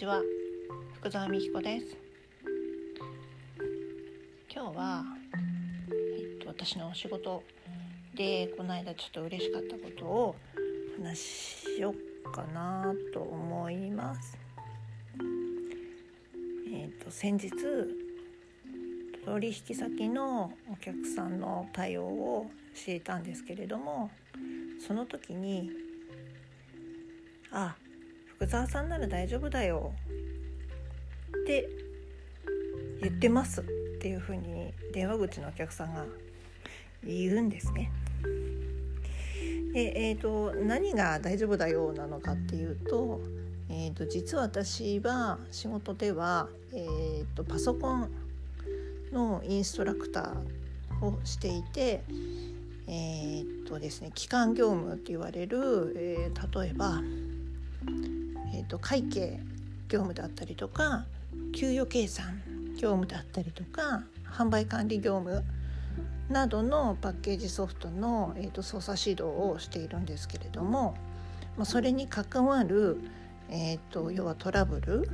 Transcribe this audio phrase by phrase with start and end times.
[0.00, 0.22] ちは。
[0.94, 1.94] 福澤美希子です。
[4.50, 5.04] 今日は、
[5.92, 7.42] えっと、私のお仕事
[8.14, 10.36] でこの間ちょっと嬉しかったことを
[10.98, 11.94] 話しよ
[12.24, 14.38] うかなと思います。
[16.72, 17.50] えっと先日
[19.26, 24.10] 取引先のお客さんの対応をしていたんですけれども
[24.78, 25.70] その時に
[27.52, 27.76] 「あ
[28.40, 29.92] 福沢さんなら大丈夫だよ」
[31.42, 31.68] って
[33.02, 33.64] 言ってますっ
[34.00, 36.06] ていうふうに電話口のお客さんが
[37.04, 37.92] 言うんですね。
[39.74, 43.20] で、えーと、何が大丈夫だよなのかっていうと,、
[43.68, 48.10] えーと、実は私は仕事では、えーとパソコン
[49.12, 52.02] のインストラクターをしていて
[52.86, 57.02] えー、っとですね基幹業務って言われる、えー、例えば、
[58.52, 59.40] えー、っと会計
[59.88, 61.04] 業務だったりとか
[61.54, 62.40] 給与計算
[62.74, 65.44] 業務だったりとか販売管理業務
[66.28, 70.94] などのパッケージソフトの、えー、と操作指導をしているんですけれども、
[71.56, 72.98] まあ、それに関わる、
[73.48, 75.08] えーと要はトラブル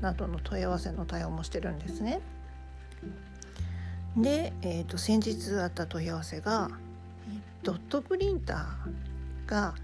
[0.00, 2.20] などの問い合わせの対応もしてるんですね。
[4.16, 6.70] で、えー、と先日あった問い合わせが
[7.62, 9.74] ドットプリンターが、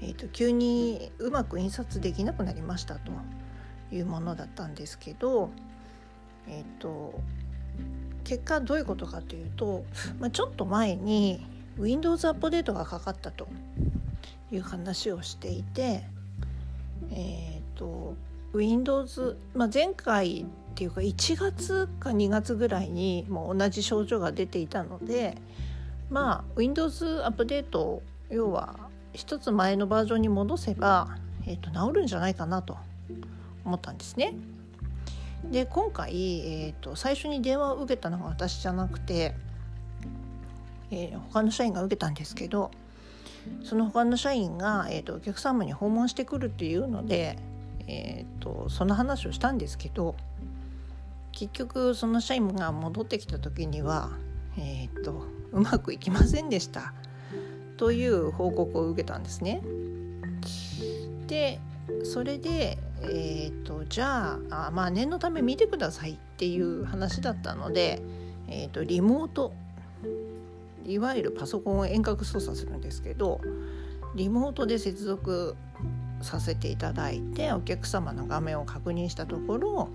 [0.00, 3.12] えー、と急にうまく印刷できなくなりましたと
[3.90, 5.50] いうものだったんですけど、
[6.46, 7.20] えー、と
[8.24, 9.84] 結果どういうことかというと、
[10.20, 11.46] まあ、ちょっと前に
[11.78, 13.48] Windows アップデートがかかったと
[14.52, 16.04] いう話をしていて、
[17.10, 18.14] えーと、
[18.52, 25.36] Windows、まあ、前回っていうか1月か2月ぐらいにもう同じ症状が出ていたので
[26.10, 28.87] まあ Windows アップデート要は
[29.18, 31.08] 一つ前のバージョンに戻せば、
[31.44, 32.76] えーと、治るんじゃないかなと
[33.64, 34.32] 思ったんですね。
[35.50, 36.12] で今回、
[36.66, 39.34] えーと、最初に電話を受けたのが私じゃなくて、
[40.92, 42.70] えー、他の社員が受けたんですけど
[43.64, 47.38] その他の社員が、えーと、お客様に訪問してくるっていうので、
[47.88, 50.14] えー、とその話をしたんですけど
[51.32, 54.10] 結局その社員が戻ってきた時には
[54.56, 56.92] えー、っとうまくいきませんでした
[57.78, 59.62] という報告を受けたんですね。
[61.26, 61.60] で
[62.04, 68.02] それで、えーと、じゃああまあ念のため見てくださいっていう話だったので、
[68.48, 69.54] えーとリモート
[70.84, 73.40] いわゆるパソコンを遠隔操作するんですけど
[74.14, 75.54] リモートで接続
[76.22, 79.90] させていただいてお客様の画面を確認したところ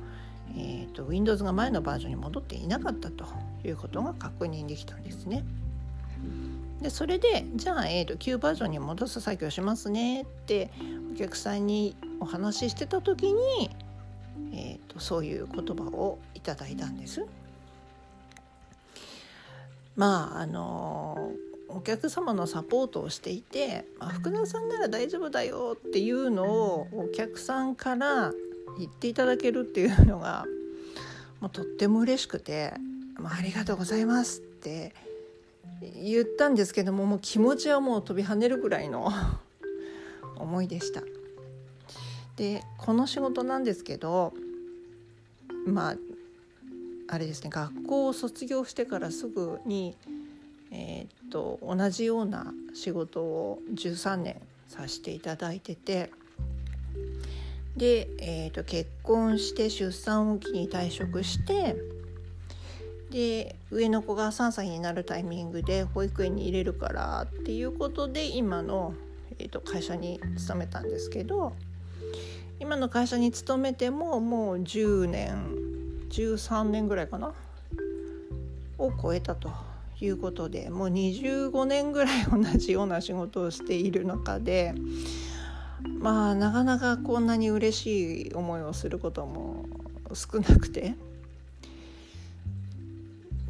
[0.55, 3.25] えーと、Windows が前のバージョンに戻っていなかったと
[3.63, 5.43] いうことが確認できたんですね。
[6.83, 10.69] でそれでじゃあ、えーと、旧バージョンに戻す作業しますねって
[11.13, 13.69] お客さんにお話ししてた時に、
[14.51, 17.25] えーと、そういう言葉をいただいたんです。
[19.95, 21.31] まああの
[21.69, 28.33] お客様のサポートをしていて、まあ、福田さんなら大丈夫だよっていうのをお客さんから
[28.77, 30.45] 言っていただけるっていうのが
[31.39, 32.73] もうとっても嬉しくて
[33.15, 34.93] 「まあ、ありがとうございます」って
[35.81, 39.11] 言ったんですけどももう気持ちはもう飛び跳ねるぐらいの
[40.37, 41.01] 思いでした。
[42.35, 44.33] でこの仕事なんですけど
[45.65, 45.97] まあ
[47.07, 49.95] あれですね学校を卒業してからすぐに、
[50.71, 56.09] えー、っと同じような仕事を13年させていただいてて
[57.77, 61.75] で、えーと、結婚して出産を機に退職して
[63.13, 68.95] で上の子が3歳になるタイミングで保育園に入れるからっていうことで今の、
[69.37, 71.53] えーと、会社に勤めたんですけど
[72.59, 75.45] 今の会社に勤めてももう10年
[76.09, 77.33] 13年ぐらいかな
[78.79, 79.51] を超えたと
[80.01, 84.73] いうことでもう25年ぐらい同じような仕事をしている中で
[85.99, 89.65] まあなかなかこんなに嬉しい思いをすることも
[90.13, 90.95] 少なくて、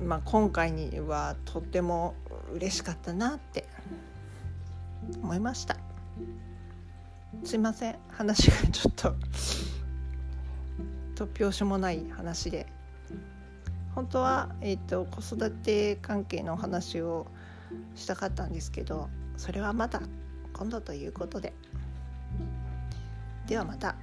[0.02, 2.16] まあ、今回にはとっても
[2.54, 3.68] 嬉しかったなって
[5.22, 5.78] 思いました
[7.44, 9.16] すいません話がちょっと
[11.16, 12.68] 突拍子もない話で
[13.96, 17.28] 本当は、えーと、と子育て関係の話を
[17.96, 20.02] したかったんですけどそれはまだ
[20.54, 21.54] 今度ということで。
[23.48, 23.96] ではまた。